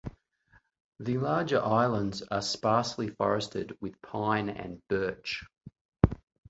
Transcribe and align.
The 0.99 1.19
larger 1.19 1.61
islands 1.63 2.23
are 2.23 2.41
sparsely 2.41 3.09
forested 3.11 3.77
with 3.81 4.01
pine 4.01 4.49
and 4.49 4.81
birch. 4.87 5.43